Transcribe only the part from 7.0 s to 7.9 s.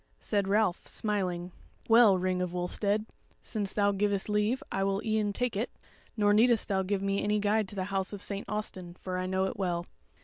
me any guide to the